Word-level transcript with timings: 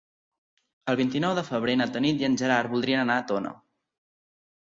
El 0.93 0.95
vint-i-nou 1.01 1.35
de 1.39 1.43
febrer 1.49 1.75
na 1.81 1.87
Tanit 1.97 2.25
i 2.25 2.27
en 2.29 2.39
Gerard 2.43 2.73
voldrien 2.73 3.03
anar 3.03 3.19
a 3.19 3.27
Tona. 3.35 3.53